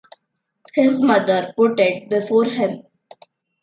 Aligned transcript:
His 0.73 0.99
mother 0.99 1.53
put 1.55 1.79
it 1.79 2.09
before 2.09 2.45
him. 2.45 2.81